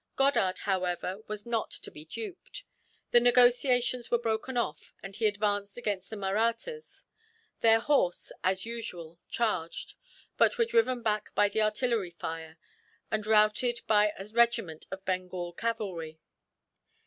[0.15, 2.63] Goddard, however, was not to be duped.
[3.11, 7.05] The negotiations were broken off, and he advanced against the Mahrattas.
[7.59, 9.93] Their horse, as usual, charged;
[10.37, 12.57] but were driven back by the artillery fire,
[13.11, 16.19] and routed by a regiment of Bengal cavalry.